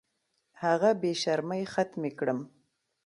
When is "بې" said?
1.01-1.11